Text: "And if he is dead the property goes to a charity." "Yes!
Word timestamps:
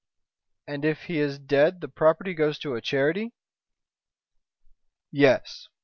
"And 0.65 0.83
if 0.83 1.03
he 1.03 1.19
is 1.19 1.37
dead 1.37 1.79
the 1.79 1.87
property 1.87 2.33
goes 2.33 2.57
to 2.57 2.73
a 2.73 2.81
charity." 2.81 3.33
"Yes! 5.11 5.67